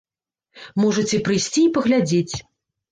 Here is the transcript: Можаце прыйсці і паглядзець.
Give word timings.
Можаце 0.83 1.21
прыйсці 1.29 1.61
і 1.67 1.71
паглядзець. 1.77 2.35